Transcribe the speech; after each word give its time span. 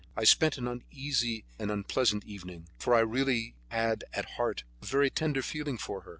I 0.17 0.23
spent 0.23 0.57
an 0.57 0.67
uneasy 0.67 1.45
and 1.59 1.69
unpleasant 1.69 2.25
evening, 2.25 2.69
for 2.79 2.95
I 2.95 3.01
really 3.01 3.53
had 3.67 4.03
at 4.13 4.31
heart 4.31 4.63
a 4.81 4.85
very 4.87 5.11
tender 5.11 5.43
feeling 5.43 5.77
for 5.77 6.01
her. 6.01 6.09